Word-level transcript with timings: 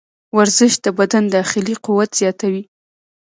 ورزش 0.37 0.73
د 0.85 0.87
بدن 0.99 1.23
داخلي 1.35 1.75
قوت 1.85 2.09
زیاتوي. 2.19 2.63